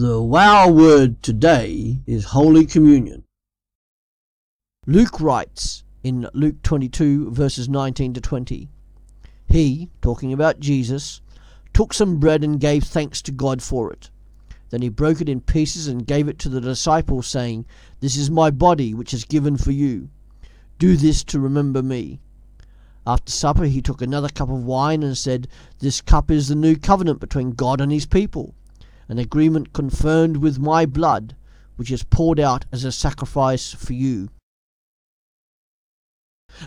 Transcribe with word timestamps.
wow 0.00 0.70
word 0.70 1.20
today 1.24 1.98
is 2.06 2.26
Holy 2.26 2.64
Communion. 2.64 3.24
Luke 4.86 5.20
writes 5.20 5.82
in 6.04 6.28
Luke 6.32 6.62
22, 6.62 7.32
verses 7.32 7.68
19 7.68 8.14
to 8.14 8.20
20 8.20 8.68
He, 9.48 9.90
talking 10.00 10.32
about 10.32 10.60
Jesus, 10.60 11.20
took 11.74 11.92
some 11.92 12.20
bread 12.20 12.44
and 12.44 12.60
gave 12.60 12.84
thanks 12.84 13.20
to 13.22 13.32
God 13.32 13.60
for 13.60 13.92
it. 13.92 14.10
Then 14.70 14.82
he 14.82 14.88
broke 14.88 15.20
it 15.20 15.28
in 15.28 15.40
pieces 15.40 15.88
and 15.88 16.06
gave 16.06 16.28
it 16.28 16.38
to 16.40 16.48
the 16.48 16.60
disciples, 16.60 17.26
saying, 17.26 17.66
This 17.98 18.16
is 18.16 18.30
my 18.30 18.50
body, 18.50 18.94
which 18.94 19.12
is 19.12 19.24
given 19.24 19.56
for 19.56 19.72
you. 19.72 20.10
Do 20.78 20.96
this 20.96 21.24
to 21.24 21.40
remember 21.40 21.82
me. 21.82 22.20
After 23.04 23.32
supper, 23.32 23.64
he 23.64 23.82
took 23.82 24.00
another 24.00 24.28
cup 24.28 24.48
of 24.48 24.62
wine 24.62 25.02
and 25.02 25.18
said, 25.18 25.48
This 25.80 26.00
cup 26.00 26.30
is 26.30 26.46
the 26.46 26.54
new 26.54 26.76
covenant 26.76 27.18
between 27.18 27.50
God 27.50 27.80
and 27.80 27.90
his 27.90 28.06
people, 28.06 28.54
an 29.08 29.18
agreement 29.18 29.72
confirmed 29.72 30.36
with 30.36 30.58
my 30.58 30.84
blood, 30.84 31.34
which 31.76 31.90
is 31.90 32.02
poured 32.02 32.38
out 32.38 32.66
as 32.70 32.84
a 32.84 32.92
sacrifice 32.92 33.72
for 33.72 33.94
you. 33.94 34.28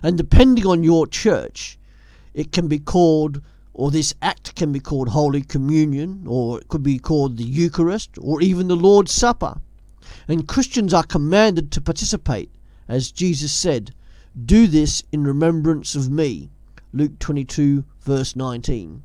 And 0.02 0.18
depending 0.18 0.66
on 0.66 0.84
your 0.84 1.06
church, 1.06 1.78
it 2.34 2.52
can 2.52 2.68
be 2.68 2.80
called, 2.80 3.42
or 3.74 3.92
this 3.92 4.14
act 4.22 4.56
can 4.56 4.72
be 4.72 4.80
called 4.80 5.10
Holy 5.10 5.42
Communion, 5.42 6.24
or 6.26 6.60
it 6.60 6.68
could 6.68 6.84
be 6.84 6.98
called 6.98 7.38
the 7.38 7.44
Eucharist, 7.44 8.12
or 8.20 8.42
even 8.42 8.68
the 8.68 8.76
Lord's 8.76 9.12
Supper. 9.12 9.60
And 10.28 10.48
Christians 10.48 10.94
are 10.94 11.04
commanded 11.04 11.72
to 11.72 11.82
participate, 11.82 12.50
as 12.88 13.12
Jesus 13.12 13.52
said, 13.52 13.94
Do 14.46 14.66
this 14.68 15.04
in 15.12 15.24
remembrance 15.24 15.94
of 15.96 16.10
me. 16.10 16.50
Luke 16.94 17.20
22, 17.20 17.84
verse 18.02 18.36
19. 18.36 19.04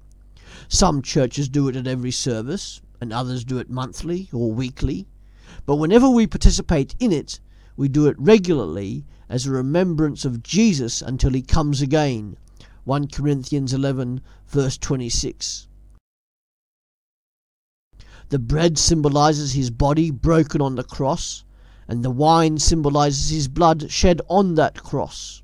Some 0.69 1.03
churches 1.03 1.49
do 1.49 1.69
it 1.69 1.77
at 1.77 1.87
every 1.87 2.11
service, 2.11 2.81
and 3.01 3.13
others 3.13 3.45
do 3.45 3.59
it 3.59 3.71
monthly 3.71 4.29
or 4.33 4.53
weekly. 4.53 5.07
But 5.65 5.77
whenever 5.77 6.09
we 6.09 6.27
participate 6.27 6.95
in 6.99 7.13
it, 7.13 7.41
we 7.77 7.89
do 7.89 8.07
it 8.07 8.19
regularly 8.19 9.05
as 9.29 9.47
a 9.47 9.51
remembrance 9.51 10.25
of 10.25 10.43
Jesus 10.43 11.03
until 11.03 11.31
he 11.31 11.43
comes 11.43 11.83
again. 11.83 12.37
1 12.85 13.09
Corinthians 13.09 13.73
11, 13.73 14.21
verse 14.47 14.79
26. 14.79 15.67
The 18.29 18.39
bread 18.39 18.79
symbolizes 18.79 19.53
his 19.53 19.71
body 19.71 20.11
broken 20.11 20.61
on 20.61 20.75
the 20.75 20.85
cross, 20.85 21.45
and 21.87 22.03
the 22.03 22.11
wine 22.11 22.59
symbolizes 22.59 23.31
his 23.31 23.47
blood 23.47 23.91
shed 23.91 24.21
on 24.29 24.55
that 24.55 24.83
cross. 24.83 25.43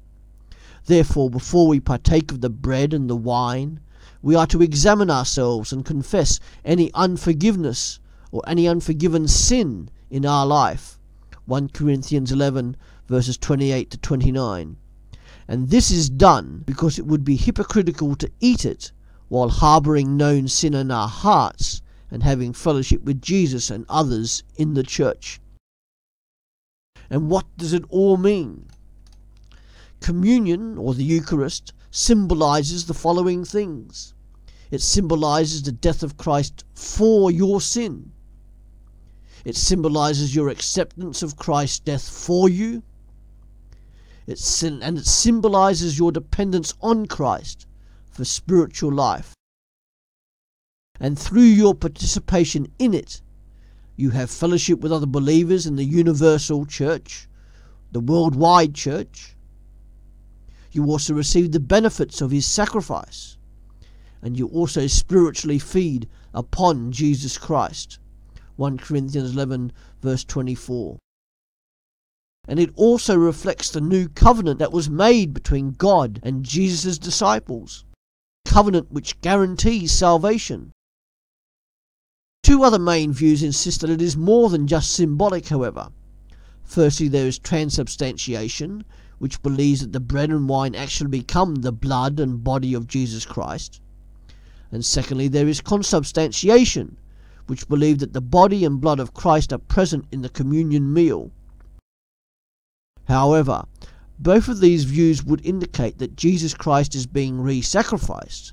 Therefore, 0.86 1.30
before 1.30 1.68
we 1.68 1.78
partake 1.78 2.32
of 2.32 2.40
the 2.40 2.50
bread 2.50 2.92
and 2.92 3.08
the 3.08 3.16
wine, 3.16 3.78
we 4.22 4.36
are 4.36 4.46
to 4.46 4.62
examine 4.62 5.10
ourselves 5.10 5.72
and 5.72 5.84
confess 5.84 6.38
any 6.64 6.90
unforgiveness 6.94 7.98
or 8.30 8.42
any 8.46 8.68
unforgiven 8.68 9.26
sin 9.26 9.90
in 10.10 10.24
our 10.24 10.46
life. 10.46 10.98
1 11.46 11.70
Corinthians 11.70 12.30
11, 12.30 12.76
verses 13.08 13.36
28 13.36 13.90
to 13.90 13.98
29. 13.98 14.76
And 15.48 15.70
this 15.70 15.90
is 15.90 16.08
done 16.08 16.62
because 16.64 16.98
it 16.98 17.06
would 17.06 17.24
be 17.24 17.36
hypocritical 17.36 18.14
to 18.16 18.30
eat 18.40 18.64
it 18.64 18.92
while 19.28 19.48
harbouring 19.48 20.16
known 20.16 20.46
sin 20.46 20.72
in 20.72 20.90
our 20.90 21.08
hearts 21.08 21.82
and 22.10 22.22
having 22.22 22.52
fellowship 22.52 23.02
with 23.02 23.20
Jesus 23.20 23.70
and 23.70 23.84
others 23.88 24.44
in 24.56 24.74
the 24.74 24.82
church. 24.82 25.40
And 27.10 27.28
what 27.28 27.46
does 27.56 27.72
it 27.72 27.84
all 27.88 28.16
mean? 28.16 28.68
Communion, 30.00 30.78
or 30.78 30.94
the 30.94 31.04
Eucharist, 31.04 31.72
symbolizes 31.92 32.86
the 32.86 32.94
following 32.94 33.44
things 33.44 34.14
it 34.72 34.80
symbolizes 34.80 35.62
the 35.62 35.70
death 35.70 36.02
of 36.02 36.16
Christ 36.16 36.64
for 36.74 37.30
your 37.30 37.60
sin, 37.60 38.12
it 39.44 39.54
symbolizes 39.54 40.34
your 40.34 40.48
acceptance 40.48 41.22
of 41.22 41.36
Christ's 41.36 41.80
death 41.80 42.08
for 42.08 42.48
you. 42.48 42.82
It 44.26 44.62
and 44.62 44.96
it 44.96 45.06
symbolizes 45.06 45.98
your 45.98 46.12
dependence 46.12 46.72
on 46.80 47.06
Christ 47.06 47.66
for 48.10 48.24
spiritual 48.24 48.92
life. 48.92 49.34
And 50.98 51.18
through 51.18 51.42
your 51.42 51.74
participation 51.74 52.68
in 52.78 52.94
it, 52.94 53.20
you 53.96 54.10
have 54.10 54.30
fellowship 54.30 54.80
with 54.80 54.92
other 54.92 55.06
believers 55.06 55.66
in 55.66 55.76
the 55.76 55.84
universal 55.84 56.64
church, 56.64 57.28
the 57.90 58.00
worldwide 58.00 58.74
church. 58.74 59.36
You 60.72 60.86
also 60.86 61.12
receive 61.12 61.52
the 61.52 61.60
benefits 61.60 62.22
of 62.22 62.30
his 62.30 62.46
sacrifice, 62.46 63.36
and 64.22 64.38
you 64.38 64.48
also 64.48 64.86
spiritually 64.86 65.58
feed 65.58 66.08
upon 66.32 66.92
Jesus 66.92 67.36
Christ. 67.36 67.98
1 68.56 68.78
Corinthians 68.78 69.32
11, 69.32 69.72
verse 70.00 70.24
24. 70.24 70.98
And 72.48 72.58
it 72.58 72.70
also 72.74 73.16
reflects 73.16 73.70
the 73.70 73.80
new 73.82 74.08
covenant 74.08 74.58
that 74.58 74.72
was 74.72 74.88
made 74.88 75.34
between 75.34 75.72
God 75.72 76.20
and 76.22 76.44
Jesus' 76.44 76.98
disciples, 76.98 77.84
covenant 78.46 78.90
which 78.90 79.20
guarantees 79.20 79.92
salvation. 79.92 80.72
Two 82.42 82.64
other 82.64 82.78
main 82.78 83.12
views 83.12 83.42
insist 83.42 83.82
that 83.82 83.90
it 83.90 84.02
is 84.02 84.16
more 84.16 84.48
than 84.48 84.66
just 84.66 84.92
symbolic, 84.92 85.48
however. 85.48 85.90
Firstly, 86.64 87.08
there 87.08 87.26
is 87.26 87.38
transubstantiation, 87.38 88.84
which 89.22 89.40
believes 89.40 89.82
that 89.82 89.92
the 89.92 90.00
bread 90.00 90.30
and 90.30 90.48
wine 90.48 90.74
actually 90.74 91.08
become 91.08 91.54
the 91.54 91.70
blood 91.70 92.18
and 92.18 92.42
body 92.42 92.74
of 92.74 92.88
Jesus 92.88 93.24
Christ. 93.24 93.80
And 94.72 94.84
secondly, 94.84 95.28
there 95.28 95.46
is 95.46 95.60
consubstantiation, 95.60 96.96
which 97.46 97.68
believe 97.68 98.00
that 98.00 98.14
the 98.14 98.20
body 98.20 98.64
and 98.64 98.80
blood 98.80 98.98
of 98.98 99.14
Christ 99.14 99.52
are 99.52 99.58
present 99.58 100.06
in 100.10 100.22
the 100.22 100.28
communion 100.28 100.92
meal. 100.92 101.30
However, 103.04 103.62
both 104.18 104.48
of 104.48 104.58
these 104.58 104.82
views 104.82 105.22
would 105.22 105.46
indicate 105.46 105.98
that 105.98 106.16
Jesus 106.16 106.52
Christ 106.52 106.96
is 106.96 107.06
being 107.06 107.40
re 107.40 107.62
sacrificed, 107.62 108.52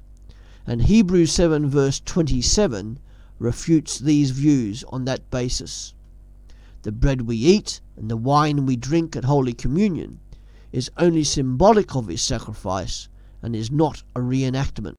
and 0.68 0.84
Hebrews 0.84 1.31
7 1.31 1.68
verse 1.68 2.00
27 2.06 3.00
refutes 3.40 3.97
these 3.97 4.30
views 4.30 4.84
on 4.90 5.06
that 5.06 5.31
basis. 5.31 5.96
The 6.84 6.91
bread 6.91 7.22
we 7.22 7.38
eat 7.38 7.81
and 7.97 8.07
the 8.07 8.16
wine 8.16 8.68
we 8.68 8.75
drink 8.75 9.16
at 9.16 9.24
Holy 9.24 9.53
Communion 9.53 10.19
is 10.72 10.91
only 10.97 11.24
symbolic 11.24 11.96
of 11.96 12.07
his 12.07 12.22
sacrifice 12.22 13.07
and 13.41 13.56
is 13.56 13.72
not 13.72 14.03
a 14.16 14.19
reenactment. 14.19 14.96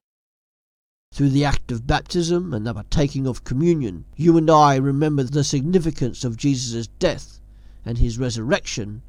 Through 1.13 1.29
the 1.29 1.45
act 1.45 1.71
of 1.71 1.87
baptism 1.87 2.53
and 2.53 2.65
the 2.65 2.73
partaking 2.73 3.27
of 3.27 3.43
communion, 3.43 4.05
you 4.15 4.37
and 4.37 4.49
I 4.49 4.77
remember 4.77 5.23
the 5.23 5.43
significance 5.43 6.23
of 6.23 6.37
Jesus' 6.37 6.87
death 6.87 7.41
and 7.85 7.97
his 7.97 8.17
resurrection 8.17 9.01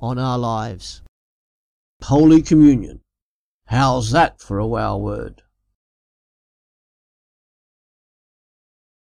on 0.00 0.18
our 0.18 0.38
lives. 0.38 1.02
Holy 2.02 2.42
Communion. 2.42 3.00
How's 3.66 4.10
that 4.10 4.40
for 4.40 4.58
a 4.58 4.66
wow 4.66 4.96
word? 4.96 5.42